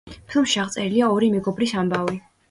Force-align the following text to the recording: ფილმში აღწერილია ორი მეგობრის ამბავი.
ფილმში 0.29 0.61
აღწერილია 0.61 1.09
ორი 1.17 1.29
მეგობრის 1.33 1.75
ამბავი. 1.83 2.17